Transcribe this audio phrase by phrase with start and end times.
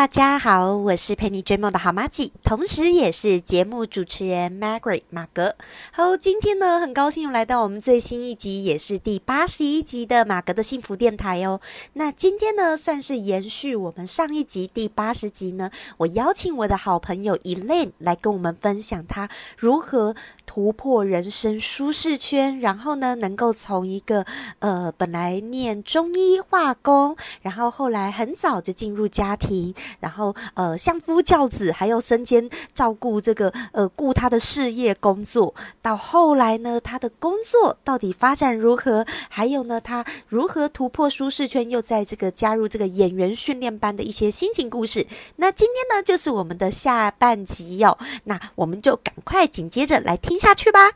[0.00, 5.56] 大家好，我是陪你追梦的好妈吉，同时也是节目主持人 Margaret 马格。
[5.92, 11.60] 好，今天呢，很高兴又来到我们最新一集，也是第八十一集的马格的幸福电台哦。
[11.92, 19.28] 那今天呢，算是延续我们上一集第八十集呢，我邀请我的好朋友 Elaine 来跟我们分享她
[19.58, 24.24] 如何突破人生舒适圈，然后呢，能够从一个
[24.60, 39.04] 呃本来念中医化工，然后后来很早就进入家庭，然后呃相夫教子，还有身兼照顾这个呃顾他的事业工作，到后来呢，他的工作到底发展如何？
[39.28, 45.06] 还有呢，他如何突破舒适圈，又在这个加入这个演员训练班的一些心情故事。
[45.36, 50.92] 那今天呢，就是我们的下半集哟、那我们就赶快紧接着来听下去吧。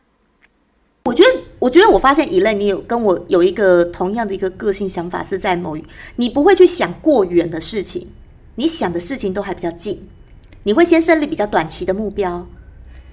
[1.05, 5.77] 我觉得，我觉得我发现以类，你有跟我有一个同样的一个个性想法，是在某
[6.17, 8.09] 你不会去想过远的事情，
[8.57, 10.09] 你想的事情都还比较近，
[10.63, 12.47] 你会先设立比较短期的目标，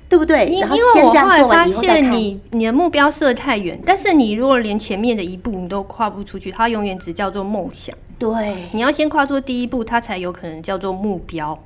[0.07, 0.59] 对不对？
[0.59, 2.03] 然后先这样做完以后再看。
[2.03, 7.95] 现你你的目标设得太远，但是你如果连前面的一步你都跨不出去，它永远只叫做梦想。
[8.19, 11.57] 对，你要先跨出第一步，它才有可能叫做目标。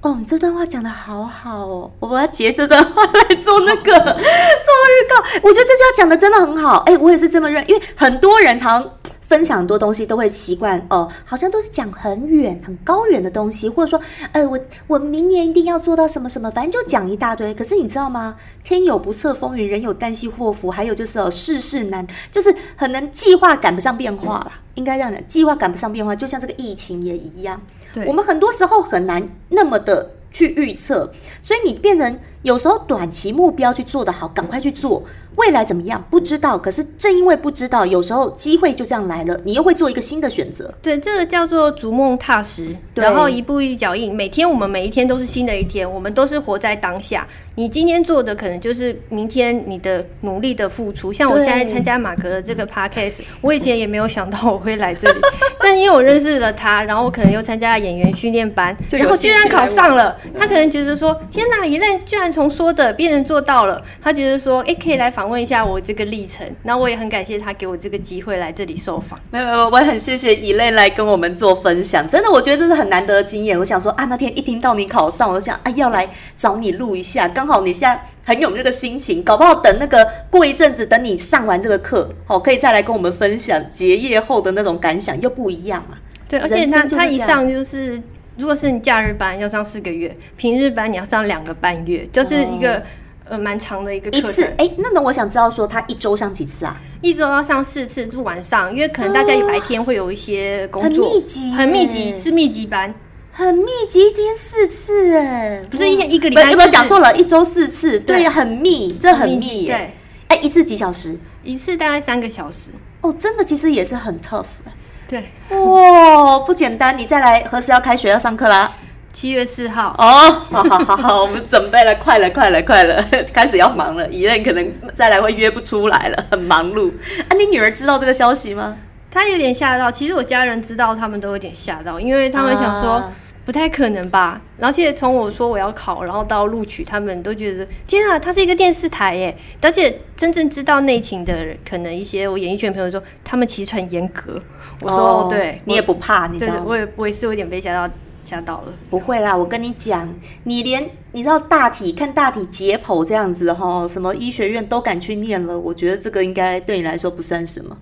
[0.00, 5.16] 哦，你这段话讲的好好哦，我要截这段话来做那个做预告。
[5.42, 8.88] 我觉得这句话讲的真的很好，哎，我也是这么认，因为很多人常
[9.34, 17.52] 分享很多东西都会习惯哦，好像都是讲很远、很高远的东西，或者说，呃，我我明年一定要做到什么什么，反正就讲一大堆。
[17.52, 18.36] 可是你知道吗？
[18.62, 24.52] 天有不测风云，人有旦夕祸福，还有就是哦，世事难，就是很能计划赶不上变化啦。
[24.74, 27.60] 应该这样讲，计划赶不上变化，就像这个疫情也一样。
[27.92, 31.12] 对我们很多时候很难那么的去预测，
[31.42, 35.02] 所以你变成有时候短期目标去做的好，赶快去做。
[35.36, 40.72] 未来怎么样不知道，可是正因为不知道，有时候机会就这样来了，你又会做一个新的选择。
[40.80, 44.14] 对，这个叫做逐梦踏实，对然后一步一脚印。
[44.14, 47.26] 每天我们每一天都是新的一天，我们都是活在当下。
[47.56, 51.12] 你今天做的可能就是明天你的努力的付出。
[51.12, 55.20] 像我现在参加马格的这个 podcast，我以前也没有想到我会来这里，
[55.58, 60.16] 但因为我认识了他，然后我可能又参加了演员训练班，然后居然考上了。
[60.38, 69.18] 他可能觉得说：“天哪，一任居然从说的变成做到了。”他觉得说：“哎、可以来访问一下我这个历程。”那我也很感谢他给我这个机会来这里受访。
[69.30, 73.58] 没有没有，我也很谢谢以类来跟我们做分享，真的，我觉得这是很难得的经验。
[73.58, 86.00] 我想说啊，那天一听到你考上，我就想啊，要来找你录一下，刚好你现在很有这个心情，搞不好等那个过一阵子，等你上完这个课，好、可以再来跟我们分享结业后的那种感想，又不一样啊。
[86.26, 88.02] 对，而且人他他一上就是，
[88.36, 92.82] 如果是你假日班要上四个月，平日班你要上两个半月，就是一个、
[93.28, 94.44] 呃蛮长的一个课程，一次？
[94.58, 96.80] 哎，那那我想知道说他一周上几次啊？
[97.00, 100.88] 一周要上四次，是晚上，因为可能大家白天会有一些工作。
[100.88, 102.92] 很作，密集耶很密集，是密集班，
[103.30, 107.14] 很密集，一天四次哎，不是一天一个礼不是有没有讲错了？
[107.16, 108.18] 一周四次，对。
[108.18, 109.66] 对，很密，这很密。
[109.66, 109.94] 对，
[110.28, 111.16] 哎，一次几小时？
[111.44, 112.70] 一次大概三个小时，
[113.02, 114.72] 哦，真的其实也是很 tough 哎。
[115.14, 116.98] 对，哇，不简单！
[116.98, 118.72] 你再来，何时要开学要上课啦？
[119.12, 123.00] 七月四号，哦，好好好好，我们准备了，快了，快了，快了，
[123.32, 124.08] 开始要忙了。
[124.08, 126.90] 一任可能再来会约不出来了，很忙碌。
[127.28, 128.76] 啊，你女儿知道这个消息吗？
[129.08, 132.94] 她有点吓到，其实我家人知道，他们都有点吓到，因为他们想说。
[132.94, 133.12] 啊
[133.44, 134.40] 不太可能吧？
[134.58, 139.36] 而且从我说我要考，然后到录取，他们都觉得天啊，它是一个电视台耶！
[139.60, 144.40] 而且真正知道内情的人，可能一些我演艺圈朋友说，他们其实很严格。
[144.80, 146.64] 我说、哦对，你也不怕，你知道吗？
[146.66, 147.92] 我也我也是有点被吓到
[148.24, 148.72] 吓到了。
[148.88, 150.08] 不会啦，我跟你讲，
[150.44, 157.76] 你连你知道大体看大体解剖这样子哈，什么医学院都敢去念了，我觉得这个应该对你来说不算什么。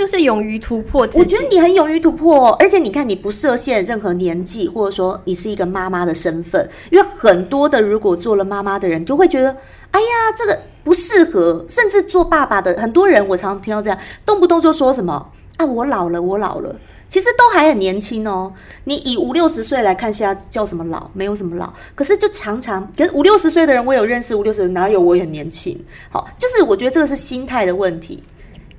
[0.00, 1.06] 就是勇于突破。
[1.12, 9.54] 我觉得你很勇于突破，而且你看，你不设限任何年纪，或者说你是一个妈妈的身份，因为很多的如果做了妈妈的人，就会觉得，
[9.90, 16.74] 哎呀，这个不适合，甚至做爸爸的很多人，我常常听到这样，动不动就说什么啊，我老了，我老了。
[17.10, 18.50] 其实都还很年轻哦，
[18.84, 21.10] 你以五六十岁来看，现在叫什么老？
[21.12, 25.78] 没有什么老，可是就常常，可是五六十岁的人，我有认识五六十，哪有我也很年轻？
[26.08, 28.22] 好，就是我觉得这个是心态的问题。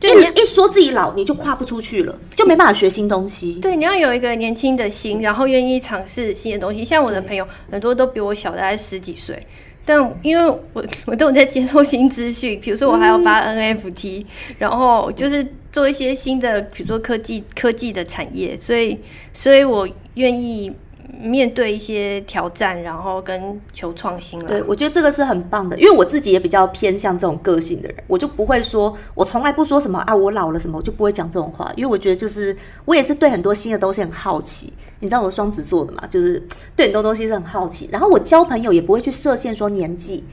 [0.01, 3.53] 对你一一说自己老，你就跨不出去了，就没办法学新东西。
[3.61, 6.83] 对，你要有一个年轻的心，然后愿意尝试新的东西。
[6.83, 9.45] 像我的朋友，很多都比我小，大概十几岁。
[9.85, 14.25] 但因为我 我都有在接受新资讯，比如说我还要发 NFT，、
[14.57, 18.99] 然后就是做一些新的，比如说科技科技的产业，所以
[19.33, 20.71] 所以我愿意
[21.19, 24.47] 面对一些挑战，然后跟求创新了。
[24.47, 32.55] 对，我觉得这个是很棒的，因为我自己也比较偏向这种个性的人，我就不会说，我从来不说什么啊，我老了什么，我就不会讲这种话，因为我觉得就是
[32.85, 34.71] 我也是对很多新的东西很好奇。
[34.99, 36.41] 你知道我双子座的嘛，就是
[36.75, 40.23] 对很多东西是很好奇，然后我交朋友也不会去设限说年纪，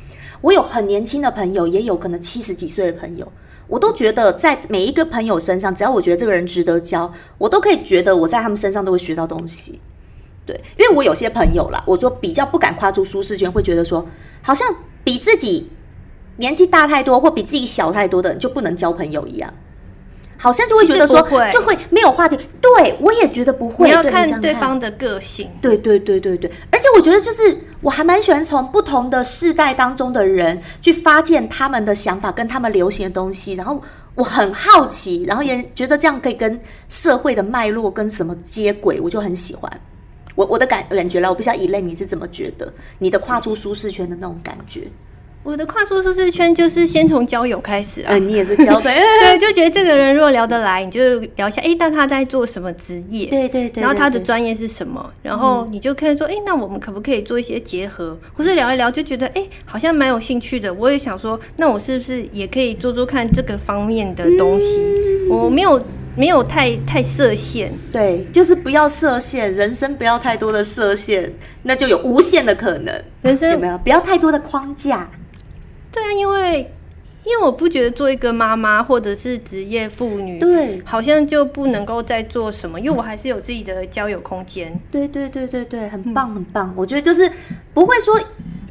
[0.43, 3.27] 我有很年轻的朋友，也有可能七十几岁的朋友。
[3.67, 9.79] 我都觉得，在每一个朋友身上，只要我觉得这个人值得交，我都可以觉得我在他们身上都会学到东西。
[10.49, 14.09] 对，因为我有些朋友啦，我说比较不敢跨出舒适圈，会觉得说，
[14.41, 14.75] 好像
[15.05, 15.69] 比自己
[16.39, 19.53] 年纪大太多或比自己小太多的人就不能交朋友一样。
[20.41, 22.39] 好像就会觉得说，就会没有话题。
[22.61, 23.89] 对我也觉得不会。
[23.89, 25.51] 你要看对方的个性。
[25.61, 33.83] 对对对对对，而且我觉得就是，我还蛮喜欢从不同的世代当中的人去发现他们的想法跟他们流行的东西，然后
[34.15, 39.69] 我很好奇，然后也觉得这样可以跟社会的脉络跟什么接轨，我就很喜欢。
[40.39, 44.83] 我我的感感觉了，我不知道以类你是怎么觉得你的跨出舒适圈的那种感觉。
[45.43, 53.27] 我的跨出舒适圈就是先从交友开始啊，你也是交 对，对，就觉得这个人如果聊得来，你就聊一下，哎，那他在做什么职业？
[53.27, 55.13] 对对对，然后他的专业是什么？
[55.23, 58.17] 然后你就可以说，哎，那我们可不可以做一些结合？
[58.37, 60.73] 或是聊一聊，就觉得哎，好像蛮有兴趣的。
[60.75, 64.79] 我也想说，那我是不是也可以做做看这个方面的东西？
[65.29, 65.81] 我没有
[66.17, 71.33] 没有太太设限，对，就是不要设限，人生不要太多的设限，
[71.63, 73.03] 那就有无限的可能。
[73.23, 75.09] 人生有没有不要太多的框架？
[75.93, 76.73] 对啊，因为
[77.25, 84.79] 因为我不觉得做一个妈妈或者是职业妇女，对，好像就不能够再做什么，因为我还是有自己的交友空间。
[84.91, 86.73] 对对对对对，很棒很棒。
[86.77, 87.31] 我觉得就是
[87.75, 88.19] 不会说，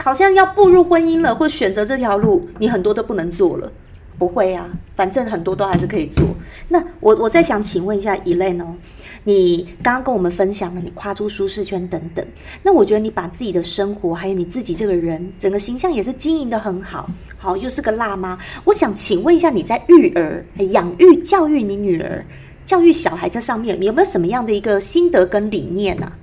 [0.03, 3.71] 好像要步入婚姻了或选择这条路，你很多都不能做了。
[4.17, 6.25] 不会啊，反正很多都还是可以做。
[6.69, 8.75] 那我我在想，请问一下一类呢？
[9.23, 12.25] 你刚刚跟我们分享了你跨出舒适圈等等，
[12.63, 18.37] 那我觉得你把自己的生活还有你自己这个人整个形象也是经营的很好，好又是个辣妈。
[18.63, 22.25] 我想请问一下，你在育儿、养育、教育你女儿、
[22.63, 26.13] 教育小孩这上面，有没有什么样的一个心得跟理念呢？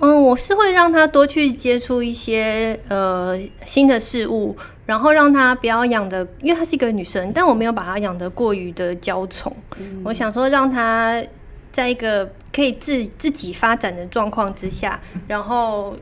[0.00, 4.56] 嗯，我是会让她多去接触一些呃新的事物，
[4.88, 9.54] 然后让她不要养的，因为她是一个女生，但我没有把她养的过于的娇宠。
[10.02, 11.22] 我想说让她。
[11.70, 14.98] 在一个可以自自己发展的状况之下，
[15.28, 15.94] 然后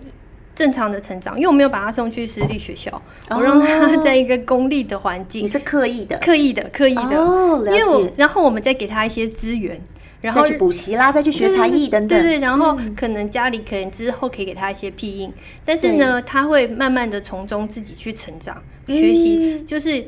[0.55, 5.43] 正常的成长，因为我没有把他送去私立学校，我让他在一个公立的环境。
[5.43, 7.21] 你是刻意的，刻意的，刻意的。
[7.21, 8.13] 哦，了解。
[8.17, 9.79] 然后我们再给他一些资源，
[10.27, 12.21] 然后去补习啦，再去学才艺等等。
[12.21, 12.39] 对对。
[12.41, 15.33] 然后可能家里可能之后可以给他一些庇应，
[15.65, 20.05] 但是呢，他会慢慢的从中自己去成长、学习，就是。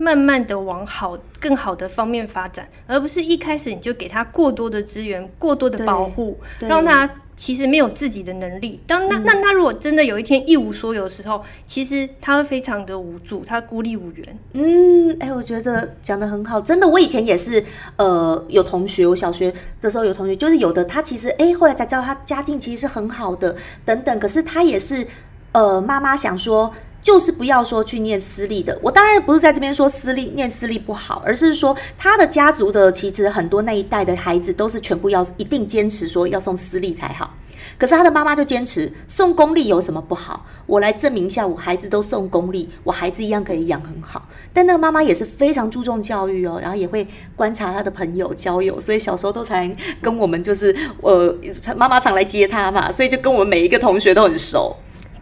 [0.00, 8.80] 慢慢的往好、更好的方面发展，而不是一开始你就给他过多的资源、过多的保护，让他其实没有自己的能力。
[8.86, 14.38] 当那那他如果真的有一天一无所有的时候，其实他会非常的无助，他孤立无援。
[14.54, 17.64] 嗯，哎，我觉得讲的很好，真的，我以前也是，
[17.96, 25.06] 呃，有同学，我小学的时候有同学，就是有的他其实，哎，后来才知道他家境其实是很好的，等等，可是他也是，
[25.52, 26.70] 呃，妈妈想说。
[27.08, 37.32] 就是不要说去念私立的，我当然不是在这边说私立念私立不好，而是说他的家族的其实很多那一代的孩子都是全部要一定坚持说要送私立才好，
[37.78, 40.44] 可是他的妈妈就坚持送公立有什么不好？
[40.66, 44.28] 我来证明一下，我孩子都送公立，我孩子一样可以养很好。
[44.52, 51.34] 但那个妈妈也是非常注重教育哦，然后也会观察他的朋友交友，所以小时候都才跟我们就是呃
[51.74, 54.76] 妈妈常来接他嘛，所以就跟我们每一个同学都很熟。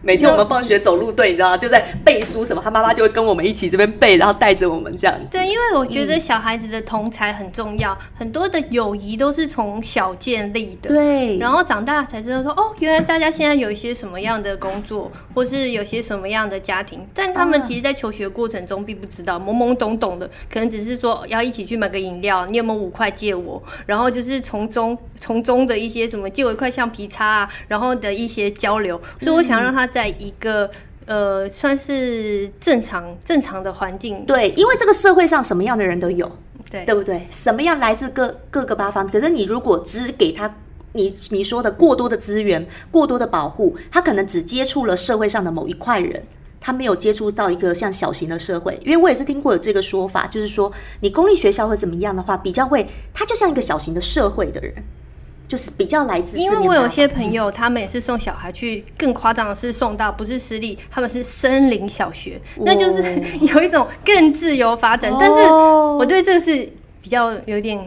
[0.07, 1.57] 每天我们放学走路队，你知道吗？
[1.57, 5.27] 就在背书什么，他妈妈就会跟我们一起这边背，然后带着我们这样子。
[5.33, 10.87] 对，因为我觉得小孩子的同才很重要，很多的友谊都是从小建立的。
[10.87, 23.61] 对，然后长大才知道说，哦，原来大家现在有一些什么样的工作，或是有些什么样的家庭，但他们其实，在求学过程中并不知道，懵懵懂懂的，可能只是说要一起去买个饮料，你有没有五块借我？
[23.85, 28.97] 然后就是从中从中的一些什么借我一块橡皮擦啊，然后的一些交流。
[29.19, 29.85] 所以我想让他。
[29.97, 30.69] 在一个
[31.07, 36.31] 呃，算是正常正常的环境，对，因为这个社会上什么样的人都有，
[36.69, 37.25] 对，对不对？
[37.31, 40.55] 什么样来自各各个八方，可是你如果只给他
[40.93, 46.21] 你你说的过多的资源、过多的保护，他可能只接触了社会上的某一块人，
[46.61, 48.79] 他没有接触到一个像小型的社会。
[48.85, 54.75] 因为我也是听过有这个说法，就是说你公立学校会怎么样的话，比较会，他就像一个小型的社会的人。
[55.47, 63.01] 就是比较来自，因为我有些朋友，他们也是送小孩去，更夸张的是送到不是私立，他们是森林小学，那就是
[63.41, 65.11] 有一种更自由发展。
[65.19, 66.69] 但是我对这个是
[67.01, 67.79] 比较有点。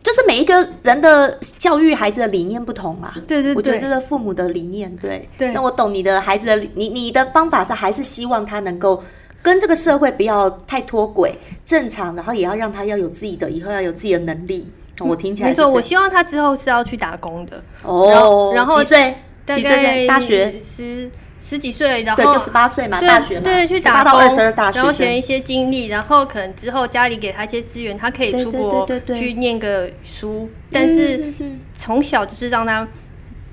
[0.00, 3.12] 就是每一个人的教育孩子的理念不同啦。
[3.26, 5.28] 对对我觉得这对，是父母的理念，对。
[5.36, 9.02] 对那我懂你的孩子的理，你你的方法是还是希望他能够
[9.42, 14.66] 跟这个社会不要太脱轨，正常，然后也要让他要有自己的，以后要有自己的能力。
[15.00, 19.14] 哦我听起来没错，我希望他之后是要去打工的，哦，然后几岁？
[19.44, 19.56] 大？
[19.58, 20.60] 概大学？
[20.62, 25.22] 十十几岁，然后对，就十八岁嘛，对大学嘛，对，去打工，到二十二大学然后学一。
[25.22, 31.32] 些经历，然后可能之后家里给他一些资源，他可以出国去念个书，但是
[31.74, 32.86] 从小就是让他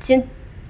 [0.02, 0.22] 先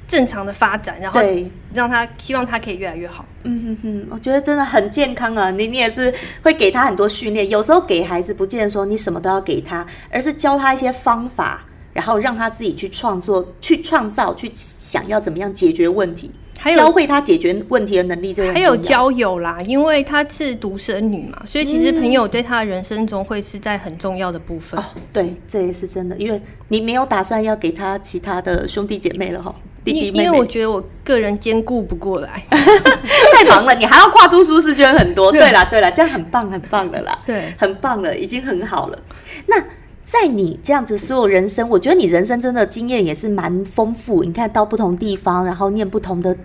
[0.07, 3.23] 正常的发展，然后对，让他希望他可以越来越好。
[3.43, 5.51] 嗯哼哼，我觉得真的很健康啊！
[5.51, 11.63] 你你也是会给他很多训练，有时候给孩子不见得说你什么都要给他，而是教他一些方法，
[11.93, 24.79] 然后让他自己去创作、去创造、去想要怎么样解决问题，还有教会他解决问题的能力，这还有交友啦，因为她是独生女嘛，所以其实朋友对她的人生中会是在很重要的部分。
[24.79, 29.53] 哦，对，这也是真的，因为你没有打算要给他其他的兄弟姐妹了哈，
[29.85, 32.43] 弟弟妹因因为我觉得我个人兼顾不过来。
[32.49, 35.31] 太忙了，你还要跨出舒适圈很多。
[35.31, 37.17] 对啦，对啦，这样很棒，很棒的啦。
[37.25, 38.99] 对很棒了，已经很好了。
[39.45, 39.61] 那
[40.05, 44.23] 在你这样子所有人生，我觉得你人生真的经验也是蛮丰富。
[44.23, 46.35] 你看到不同地方，然后念不同的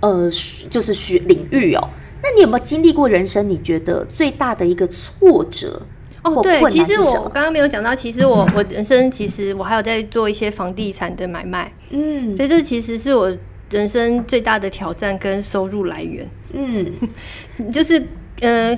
[0.00, 0.30] 呃，
[0.68, 1.88] 就是学领域哦。
[2.22, 3.48] 那你有没有经历过人生？
[3.48, 5.80] 你觉得最大的一个挫折
[6.22, 7.24] 哦，对，其实难是什么？
[7.24, 13.34] 我刚刚没有讲到，其实我我人生其实我还有在做一些房地产的买卖，嗯所以这其实是我
[13.70, 16.28] 人生最大的挑战跟收入来源。
[16.52, 16.92] 嗯，
[17.72, 18.02] 就是
[18.40, 18.76] 呃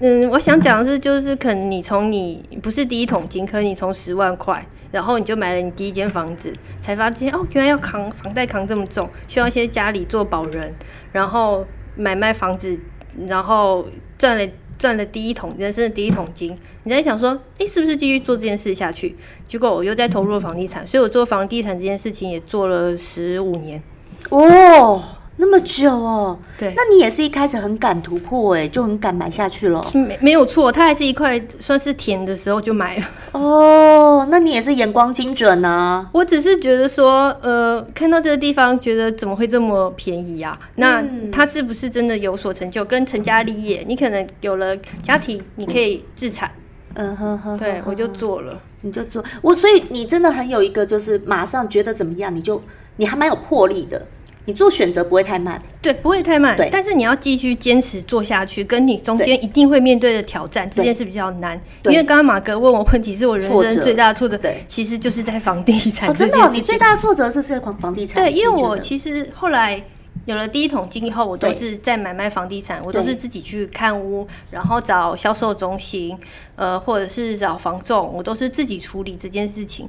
[0.00, 10.72] 嗯，我想讲的是，就是可能你从你不是第一桶金，可能你从十万块，然后你就买了你第一间房子，才发现哦，原来要扛房贷扛这么重，需要一些家里做保人，
[11.12, 11.66] 然后
[11.96, 12.78] 买卖房子，
[13.26, 13.86] 然后
[14.18, 14.46] 赚了
[14.78, 19.16] 赚了第一桶人生的第一桶金，你在想说，诶，是不是继续做这件事下去？
[19.46, 23.82] 结果我又在投入房地产，所以我做房地产这件事情也做了十五年。
[24.30, 25.02] 哦，
[25.36, 26.38] 那么久哦。
[26.58, 29.84] 对那你也是一开始很敢突破哎，就很敢买下去了。
[29.92, 33.04] 没没有错，它还是一块算是甜的时候就买了。
[33.32, 36.08] 哦，那你也是眼光精准啊。
[36.12, 40.58] 我只是觉得说，呃，看到这个地方，觉得怎么会这么便宜啊？
[40.76, 42.84] 那嗯他是不是真的有所成就？
[42.84, 46.50] 跟成家立业，你可能有了家庭，你可以自产。
[46.94, 48.58] 嗯哼哼，对，我就做了。
[48.80, 52.62] 你就做我，所以你真的很有一个，就是马上觉得怎么样，你就
[52.96, 54.06] 你还蛮有魄力的，
[54.46, 55.60] 你做选择不会太慢。
[55.82, 61.60] 对，不会太慢对，但是你要继续坚持做下去，跟你中间一定会面对的挑战，这件事比较难。
[61.84, 66.50] 因为刚刚马哥问我问题，是我人生最大的挫折，对其实就是在房地产哦，真的。
[66.50, 68.22] 你最大的挫折是在房房地产。
[68.24, 69.80] 对，因为我其实后来
[70.24, 76.18] 有了第一桶金以后，我都是在买卖房地产，我都是自己去看屋，然后找销售中心，
[76.56, 79.88] 呃，或者是找房仲，我都是自己处理这件事情，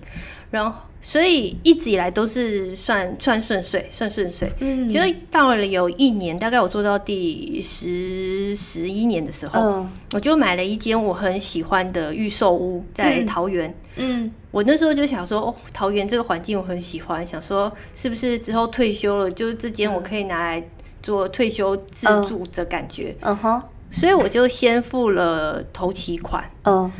[0.51, 4.51] 然后所以一直以来都是算算顺遂，算顺遂。
[4.59, 9.89] 嗯，就是到了有一年，大概我做到第十十一年的时候，嗯。
[10.11, 13.73] 我就买了一间我很喜欢的预售屋，在嗯桃园。
[13.95, 20.61] 嗯，我那时候就想说，哦，桃园这个环境我很喜欢，想说是不是之后退休了，就是这间我可以拿来
[21.01, 26.43] 做退休自住的感觉，嗯哼，所以我就先付了头期款。
[26.63, 26.91] 嗯。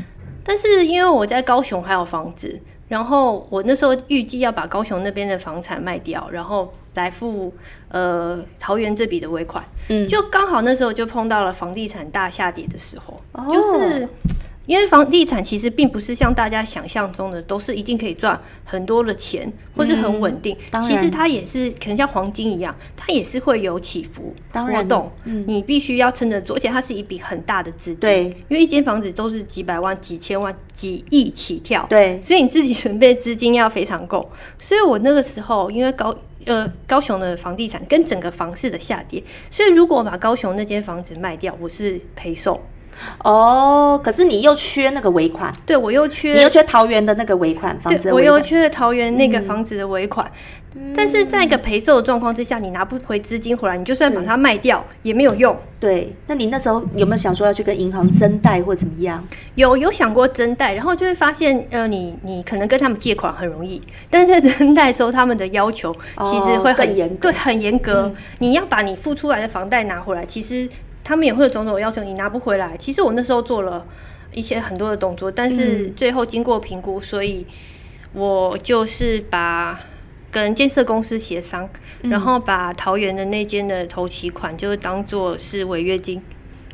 [0.42, 2.58] 但是因为我在高雄还有房子，
[2.88, 7.52] 然后我那时候预计要把高雄那边的房产卖掉，然后来付
[7.88, 14.08] 呃桃园这笔的尾款，嗯，就刚好那时候就碰到了房地产大下跌的时候，哦就是
[14.68, 20.54] 因为房地产其实并不是像大家想象中的都是一定可以赚很多的钱，或是很稳定。
[20.86, 25.12] 其实它也是可能像黄金一样，它也是会有起伏当然波动。
[25.24, 28.00] 嗯你必须要撑得住，而且它是一笔很大的资金。
[28.00, 31.86] 对因为一间房子都是几百万、几千万、几亿起跳。
[31.88, 34.30] 对，所以你自己准备资金要非常够。
[34.58, 42.60] 所以我那个时候因为高呃高雄的房地产跟整个房市的下跌，所以如果把高雄那间房子卖掉，我是赔售。
[43.22, 48.38] 哦，可是你又缺那个尾款，对我又缺你缺又缺桃园的那个尾款，房子对我又。
[48.48, 50.30] 缺了桃园那个房子的尾款。
[50.94, 55.54] 但是在一个赔售的状况之下，你拿不回资金回来，你就算把它卖掉也没有用。
[55.80, 59.22] 对，那你那时候有没有想说要去跟银行增贷或怎么样？
[59.56, 65.92] 有有想过增贷，然后就会发现，呃，你你可能跟他们借款很容易，但是在增贷的时候，他们的要求
[66.30, 68.10] 其实会很、严格嗯对，很严格。
[68.38, 70.68] 你要把你付出来的房贷拿回来，其实
[71.08, 72.76] 他们也会有种种要求，你拿不回来。
[72.76, 73.86] 其实我那时候做了
[74.34, 77.46] 一些很多的动作，但是最后经过评估，所以
[78.12, 79.80] 我就是把
[80.30, 81.66] 跟建设公司协商，
[82.02, 82.10] 嗯。
[82.10, 86.20] 然后把桃园的那间的头期款就是当做是违约金。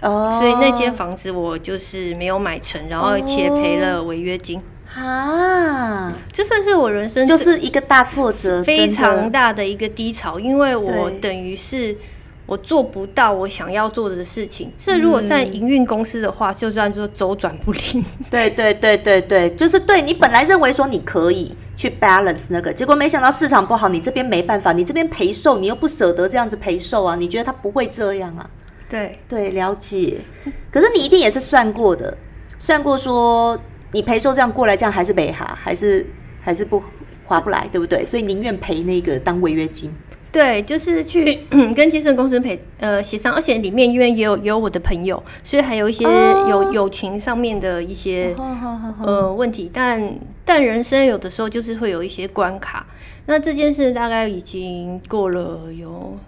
[0.02, 4.60] 哦，所以那间房子我就是没有买成，然后且赔了违约金。
[4.96, 11.96] 啊，这算是我人生就是一个大挫折，非常大的一个低潮，因为我等于是
[12.46, 14.70] 我做不到我想要做的事情。
[14.76, 18.04] 这如果在营运公司的话，就算说周转不灵。
[18.30, 28.48] 对对对对对，就是对你本来认为说你可以去 balance 那个，结果没想到市场不好，你这边没办法，你这边赔售，你又不舍得这样子赔售啊，你觉得他不会这样啊？
[28.88, 30.20] 对，对，了解。
[30.70, 32.16] 可是你一定也是算过的，
[32.58, 33.58] 算过说
[33.92, 36.06] 你赔售这样过来，这样还是没哈，还是
[36.42, 36.82] 还是不
[37.24, 38.04] 划不来，对不对？
[38.04, 39.90] 所以宁愿赔那个当违约金。
[40.34, 48.34] 对，就是去 跟健身公司陪呃协商，而且里面因为也有也有我的朋友，所以还有一些哦友友情上面的一些
[49.00, 52.84] 呃问题，但但人生有的时候就是会有一些关卡。
[53.26, 56.18] 那这件事大概已经过了有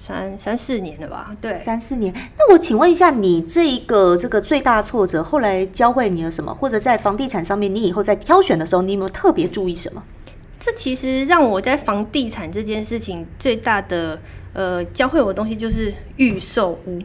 [0.00, 1.36] 三三四年了吧？
[1.38, 6.54] 对，三四年，那我请问一下，你这一个这个最大挫折，后来教会你了什么？
[6.54, 10.02] 或者在房地产上面，你以后在挑选的时候，你有没有特别注意什么？
[10.64, 14.20] 这其实让我在房地产这件事情最大的
[14.52, 17.00] 呃教会我的东西就是预售屋。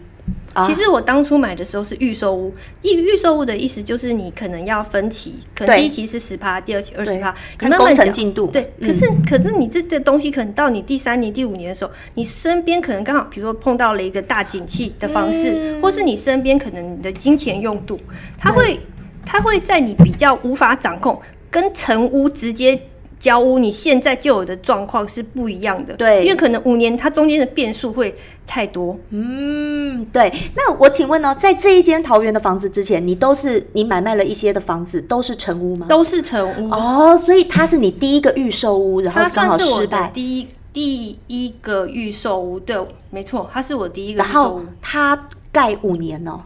[0.53, 8.47] 啊其实我当初买的时候是预售屋，预预售屋的意思就是你可能要分期，可能第一期是十趴，第二期二十趴，工程慢慢缴进度。
[8.47, 17.99] 对，嗯可是、可是你这这东西可能到你第三年、第五年的时候，你身边可能刚好，比如说碰到了一个大景气的方式，嗯或是你身边可能你的金钱用度，
[18.37, 18.79] 它会
[19.25, 22.77] 它会在你比较无法掌控，跟成屋直接。
[23.19, 30.31] 交屋，你现在就有的状况是不一样的，对因为可能五年它中间的变数会太多，嗯，对。
[30.55, 35.87] 那我请问呢、在这一间桃园的房子之前，你都是你买卖了一些的房子都是成屋吗？
[35.89, 42.77] 都是成屋，哦，所以它是你第一个预售屋，然后它刚好失败，第一第一个预售屋，对，
[43.09, 44.61] 没错，它是我第一个然后。
[44.81, 46.41] 它盖五年哦。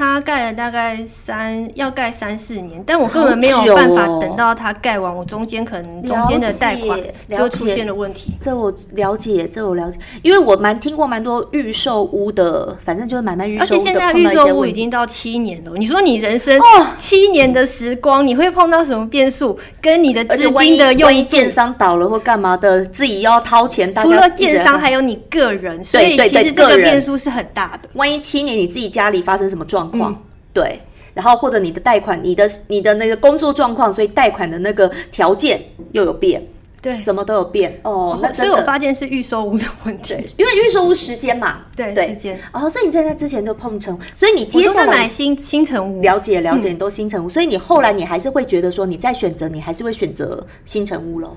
[0.00, 8.32] 它盖了大概三，要盖三四年，但我根本没有办法等到它盖完，我中间可能中间的贷款就出现了问题。
[8.40, 14.64] 这我了解，这我了解，因为我蛮听过蛮多预售屋的，反正就是买卖预售屋的且现在预售屋。
[14.64, 19.58] 已经到七年了，你说你人生哦七年的时光，你会碰到什么变数？
[19.82, 27.88] 跟你的资金的万一建商倒了或干嘛的，自己要掏钱，大家除了建商，还有你个人，所以其实这个变数是很大的。
[27.92, 30.22] 万一七年你自己家里发生什么状况，嗯。
[30.52, 30.80] 对，
[31.14, 35.60] 然后或者你的贷款、你的你的那个工作状况，所以贷款的那个条件
[35.92, 36.44] 又有变，
[36.82, 36.92] 对。
[36.92, 37.78] 什么都有变。
[37.82, 38.18] 哦。
[38.20, 40.14] 那所以我发现是预售屋的问题。
[40.14, 42.08] 对，因为预售屋时间嘛，对对。
[42.08, 42.38] 时间。
[42.52, 51.36] 哦，所以你在那之前都碰成，所以你接下来买新新城屋，了解了解，你都新城屋，所以你后来你还是会觉得说，你在选择，你还是会选择新城屋咯。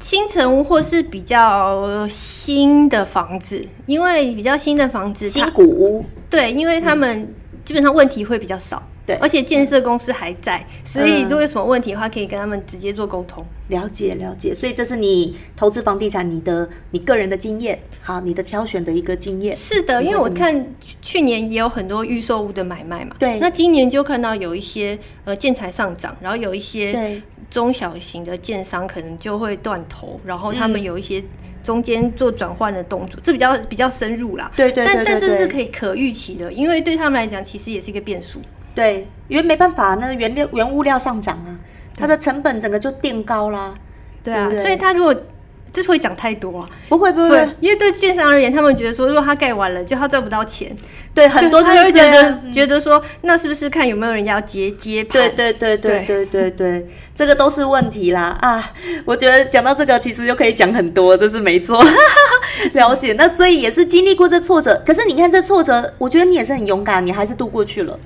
[0.00, 7.26] 新城屋或是比较新的房子，因为比较新的房子，新它古屋，对，因为他们
[7.64, 13.44] 基本上问题会比较少，对而且建设公司还在，所以嗯如果有什么问题的话，可以跟他们直接做沟通。
[13.68, 19.56] 了解了解，所以这是你投资房地产你的你个人的经验，好，你的挑选的一个经验。
[19.56, 31.22] 是的，因为我看去去年也有很多预售屋的买卖嘛，对那今年就看到有一些呃建材上涨，然后有一些对中小型的建商可能就会断头，然后他们嗯有一些
[31.62, 34.50] 中间做转换的动作，这比较比较深入啦。
[34.56, 38.40] 对对对但但对对这是可以可预期的，因为对他们来讲，其实也是一个变数。
[38.74, 41.54] 对，因为没办法，那原料原物料上涨啊，
[41.96, 43.74] 它的成本整个就垫高啦。
[44.22, 45.14] 对啊，对对所以他如果
[45.72, 50.74] 这会讲太多啊，不会不会，因为对券商而言，他们觉得说，如果他盖完了，就他赚不到钱，
[51.12, 52.40] 对很多他就会觉得。
[52.52, 55.20] 觉得说，那是不是看有没有人要接接盘？
[55.34, 58.72] 对对对对对对对，这个都是问题啦啊！
[59.04, 61.84] 我觉得讲到这个，其实就可以讲很多，这是没错。
[62.74, 67.98] 了解，那所以也是经历过这挫折，可是你看这挫折，我觉得你也是很勇敢，你还是度过去了。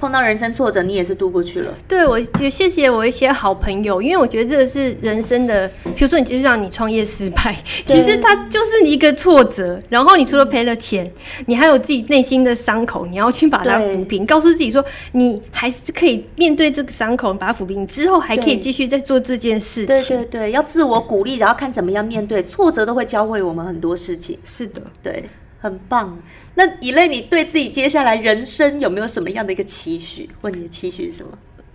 [0.00, 1.74] 碰到人生挫折，你也是度过去了。
[1.88, 7.56] 对，我就谢谢我一些好朋友，因为我觉得这个是人生的，比如说你就像你创业失败，
[7.86, 11.10] 其实它就是一个挫折，然后你除了赔了钱，
[11.46, 20.16] 你还有自己内心的伤口，你要去把它抚平，告诉自己说你还是可以面对这个伤口，把它抚平，你之后还可以继续再做这件事对情。
[20.16, 24.38] 对对，要自我鼓励，然后看怎么样面对挫折，都会教会我们很多事情。
[24.46, 24.80] 是的。
[25.02, 25.24] 对，
[25.60, 26.16] 很棒。
[26.58, 30.28] 那以类，你对自己接下来人生有没有什么样的一个期许？
[30.40, 31.30] 问你的期许是什么？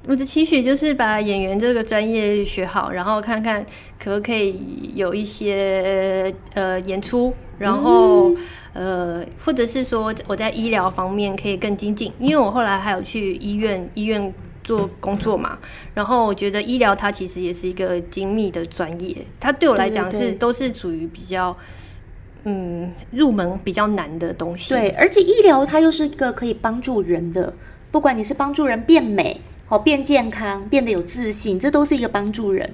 [0.06, 3.66] 我的期许就是把演员这个专业学好，然后看看
[3.98, 8.36] 可不可以有一些呃演出，然后、
[8.74, 14.34] 呃，或者是说我在医疗方面可以更精进，因为我后来还有去医院医院
[14.66, 15.58] 做工作嘛，
[15.94, 21.56] 然后我觉得医疗它其实也是一个精密的专业，它对我来讲是都是属于比较
[22.44, 24.74] 嗯入门比较难的东西。
[24.74, 27.54] 对，而且医疗它又是一个可以帮助人的，
[27.92, 29.42] 不管你是帮助人变美。
[29.66, 32.70] 好变健康，变得有自信，这都是一个帮助人。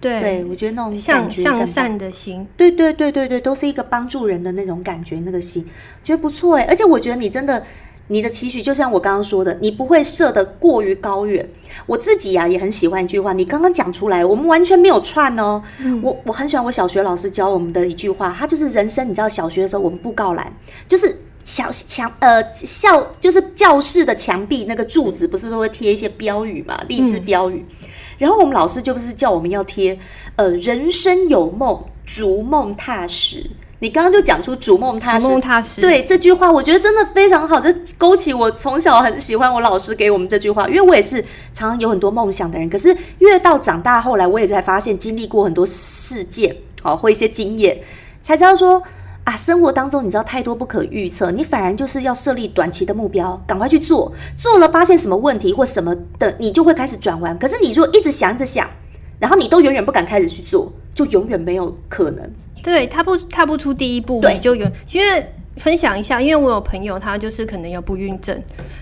[0.00, 2.44] 对，对我觉得那种向向善的心。
[2.56, 5.64] 对对对对对，都是一个帮助人的那种感觉，那个心，
[6.02, 6.64] 觉得不错哎。
[6.64, 7.62] 而且我觉得你真的，
[8.10, 11.48] 你的期许就像我刚刚说的，你不会设得过于高远。
[11.86, 15.62] 我自己呀、也很喜欢一句话，你刚刚讲出来，我们完全没有串哦。
[16.02, 20.52] 我我很喜欢我小学老师教我们的一句话，他就是人生，你知道小学的时候我们布告栏
[20.86, 21.16] 就是。
[21.42, 27.64] 小墙呃校就是教室的墙壁那个柱子不是都会贴一些标语嘛，励志标语。
[28.18, 29.98] 然后我们老师就不是叫我们要贴，
[30.36, 33.42] 呃，人生有梦，逐梦踏实。
[33.80, 41.20] 你刚刚就讲出逐梦踏实，逐梦踏实对这句话，我觉得真的非常好，就勾起我从小很喜欢我老师给我们这句话，因为我也是
[41.52, 47.80] 常常有很多梦想的人，可是越到长大后来，我也才发现经历过很多事件，好、或一些经验，
[48.24, 48.82] 才知道说。
[49.22, 57.38] 啊，生活当中你知道太多不可预测，你反而就是要设立短期的目标，赶快去做，做了发现什么问题或什么的，你就会开始转弯。
[57.38, 58.66] 可是你如果一直想一直想，
[59.18, 62.28] 然后你都永远不敢开始去做，就永远没有可能。
[62.62, 64.66] 对，踏不踏不出第一步，你就有。
[64.92, 65.24] 因为
[65.56, 68.40] 分享一下，因为我有朋友，他就是可能有不孕症，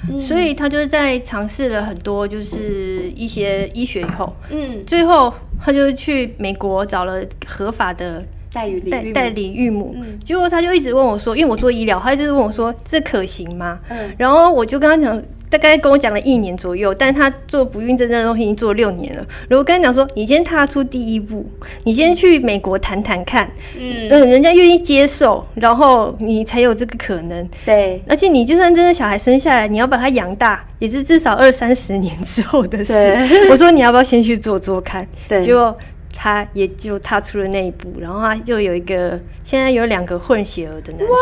[0.08, 13.80] 嗯所以他就是在尝试了很多就是一些医学以后，嗯，最后他就去美国找了合法的代理代代理育母，嗯结果他就一直问我说，因为我做医疗，他一直问我说这可行吗？
[13.88, 19.26] 嗯然后我就跟他讲，大概跟我讲了一年左右，但是他做不孕症这个东西已经做了六年了。
[19.48, 21.44] 然后我跟他讲说，你先踏出第一步，
[21.84, 27.48] 你先去美国谈谈看，嗯，嗯，人家愿意接受，然后你才有这个可能。
[27.64, 32.92] 对而且你就算真的小孩生下来，你要把他养大，也是至少二三十年之后的事。
[33.50, 35.06] 我说你要不要先去做做看？
[35.28, 35.76] 对结果
[36.20, 41.16] 他也就踏出了那一步，然后他就有一个现在有两个混血儿的男生，哇，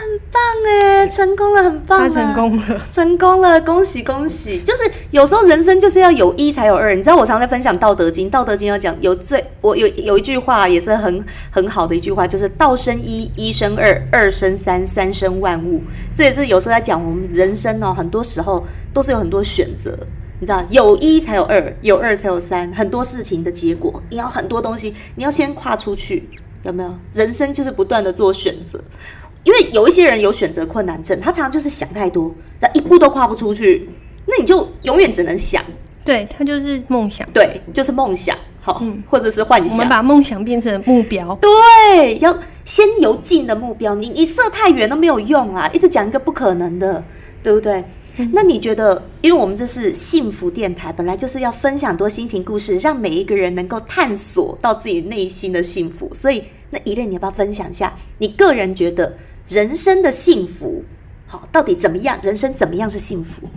[0.00, 2.82] 很棒哎，成功了，很棒、啊，他成功了。
[2.90, 4.60] 成功了，恭喜恭喜！
[4.62, 15.80] 就是有时候人生就是要有一才有二，你知道我常在分享《道德经》，《道德经》要讲有最，我有有一句话也是很很好的一句话，就是道生一，一生二，二生三，三生万物。
[16.16, 19.96] 这也是有时候在讲我们人生哦，很多时候都是有很多选择。
[20.40, 26.28] 你知道，有一才有二，有二才有三，很多事情的结果，你要很多东西，你要先跨出去，
[26.62, 26.94] 有没有？
[27.12, 28.82] 人生就是不断的做选择，
[29.44, 33.88] 因为有一些人有选择困难症，他常常就是想太多，那一步都跨不出去，
[34.26, 35.62] 那你就永远只能想，
[36.04, 41.38] 对他就是梦想，对，就是梦想，好，嗯或者是幻想我们，把梦想变成目标。
[41.38, 47.04] 对，要先由近的目标，你你设太远都没有用啊，一直讲一个不可能的，
[47.42, 47.84] 对不对？
[48.32, 56.10] 那你觉得，因为我们这是幸福电台，本来就是要分享多心情故事，让每一个人能够探索到自己内心的幸福。
[56.12, 59.16] 所以，那一类你要不要分享一下你个人觉得
[59.48, 60.84] 人生的幸福？
[61.26, 62.18] 好，到底怎么样？
[62.22, 63.48] 人生怎么样是幸福？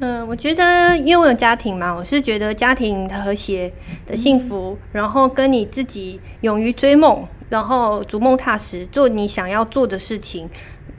[0.00, 3.72] 嗯，我觉得，因为我有家庭嘛，我是觉得家庭的和谐
[4.06, 10.48] 的幸福，然后跟你自己勇于追梦，然后逐梦踏实，做你想要做的事情。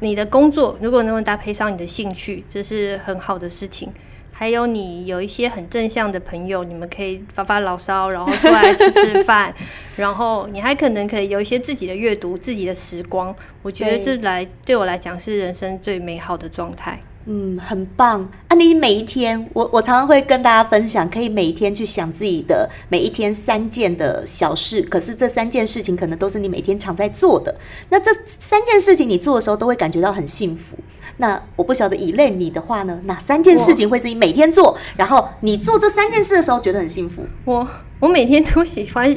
[0.01, 3.91] 你的工作如果能够搭配上你的兴趣，这是很好的事情。
[4.31, 9.53] 还有你有一些很正向的朋友，你们可以发发牢骚，然后出来吃吃饭，
[9.97, 13.35] 然后你还可能可以有一些自己的阅读、自己的时光。
[13.61, 16.99] 我觉得这来对我来讲是人生最美好的状态。
[17.25, 18.55] 嗯，很棒啊！
[18.55, 24.81] 你每一天，我我常常会跟大家分享，可以每一天去想自己的每一天三件的小事。
[24.81, 27.55] 可是这三件事情可能都是你每天常在做的。
[27.89, 30.75] 那这三件事情你做的时候都会感觉到很幸福。
[31.17, 37.23] 那我不晓得以类你的话呢，哪三件事情会是你每天做，然后你做这三件事的时候觉得很幸福？
[37.45, 37.67] 我
[37.99, 39.15] 我每天都喜欢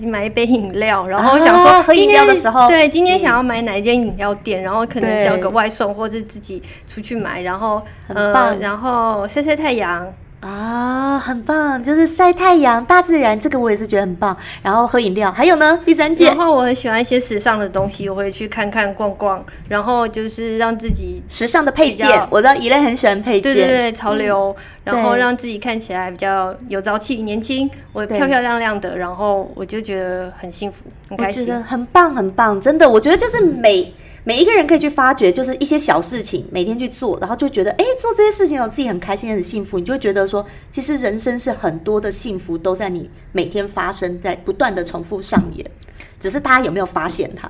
[0.00, 10.06] 买一杯饮料，然后想说啊喝饮料的时候对，今天想要买哪一间饮料店，然后可能对叫个外送，或者自己出去买，然后很棒呃，然后晒晒太阳。
[10.42, 14.36] 啊，很棒，就是晒太阳、大自然，这个我也是觉得很棒。
[14.60, 31.42] 然后喝饮料，还有呢，第三件然后我很喜欢一些时尚的东西，我会去看看逛逛，然后就是让自己时尚的配件，我知道一类很喜欢配件，对对对潮流，然后让自己看起来比较有朝气、年轻，我漂漂亮亮的，然后我就觉得很幸福、很开心。
[31.42, 45.66] 我觉得很棒，很棒，真的，我觉得就是每每一个人可以去发掘，就是一些小事情，每天去做，然后就觉得，哎，做这些事情我自己很开心，很幸福，你就会觉得说，其实人生是很多的幸福都在你每天发生，在不断的重复上演，
[46.20, 47.48] 只是大家有没有发现它？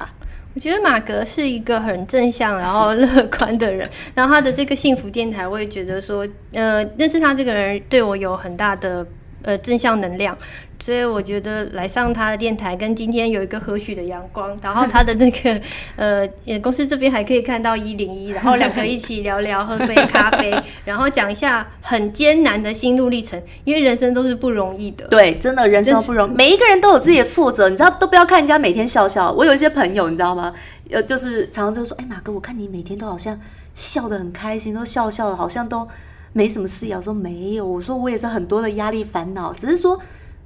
[0.55, 9.07] 我觉得马格是一个很正向然后乐观的人，然后他的这个幸福电台，我也觉得说，呃，认识他这个人对我有很大的
[9.43, 10.37] 呃正向能量。
[10.83, 15.61] 所以我觉得来上他的电台，跟今天有一个和煦的阳光，然后他的那个
[15.95, 16.29] 呃
[16.61, 20.53] 公司这边还可以看到一零一，然后两个一起聊聊，喝杯咖啡，
[20.85, 25.07] 然后讲一下很艰难的心路历程，因为人生都是不容易的。
[25.07, 29.31] 对，真的人生不容易，每一个人都有自己的挫折，你知道，都不要看人家每天笑笑。
[29.31, 30.53] 我有一些朋友，你知道吗？
[30.91, 33.39] 呃，就是常常就说，哎，马哥，我看你每天都好像
[33.73, 35.87] 笑得很开心，都笑笑的，好像都
[36.33, 36.97] 没什么事呀。
[36.97, 39.97] 我说没有，我说我也是很多的压力烦恼，只是说。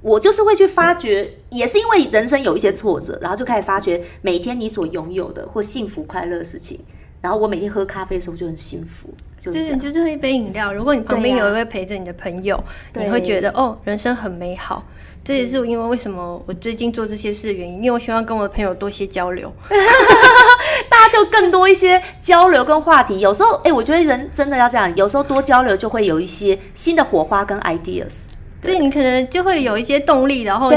[0.07, 6.79] 我就是会去发掘，也是因为人生有一些挫折，然后就开始发掘每天你所拥有的或幸福快乐的事情。
[7.19, 10.71] 然后我每天喝咖啡的时候就很幸福，就是就是喝一杯饮料。
[10.71, 14.81] 如果你旁边有一位陪着你的朋友，你会觉得哦，人生很美好。
[15.25, 19.51] 这也是因为为什么我最近做这些事的原因，因为我希望跟我的朋友多些交流，
[20.89, 23.19] 大家就更多一些交流跟话题。
[23.19, 28.19] 有时候，哎，我觉得人真的要这样，有时候多交流就会有一些新的火花跟 ideas。
[28.59, 30.69] 所以你可能就会有一些动力，然后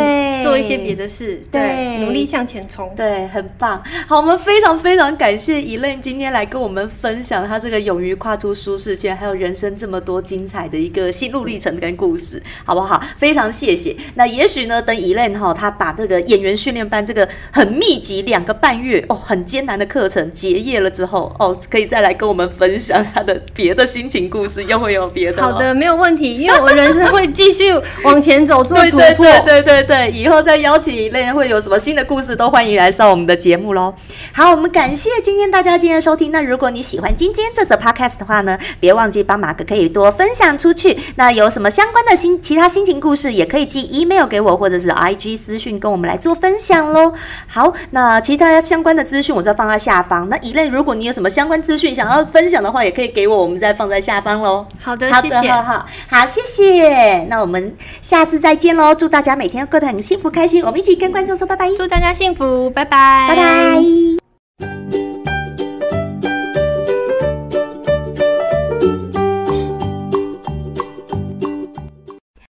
[0.43, 3.83] 做一些别的事，对，努力向前冲，对，很棒。
[4.07, 13.03] 好，我们非常非常感谢伊 lenn 今天来跟我们分享他这个勇于跨出舒适圈，还有人生这么多精彩的一个心路历程跟故事，好不好？
[13.17, 13.97] 非常谢谢。
[14.15, 25.43] 那也许呢，等伊 lenn 哈，他把这个演员训练班这个很密集两个半月哦，很艰难的课程结业了之后，哦，可以再来跟我们分享他的别的心情故事，又会有别的。
[25.43, 27.70] 好的，没有问题，因为我人生会继续。
[28.05, 29.25] 往前走，做突破。
[29.45, 33.95] 对对对对，以后再邀请一类人，会有什么新的故事，都欢迎来上我们的节目喽。
[34.33, 36.31] 好，我们感谢今天大家今天的收听。
[36.31, 40.97] 那如果你喜欢今天这则 podcast 的话呢，别忘记帮马哥可以多分享出去。
[41.17, 47.13] 那有什么相关的心其他心情故事，也可以寄 email 给我，或者是 IG 私讯跟我们来做分享喽。
[47.47, 50.29] 好，那其他相关的资讯我再放在下方。
[50.29, 54.67] 那一类，如果你有什么相关资讯想要分享的话，也可以给我，我们再放在下方喽。
[54.81, 57.25] 好的，好的，好好好，谢谢。
[57.25, 57.77] 那我们。
[58.03, 58.95] 下次再见喽！
[58.95, 60.63] 祝大家每天过得很幸福开心。
[60.65, 64.30] 我们一起跟观众说拜拜，祝大家幸福，拜拜，拜拜。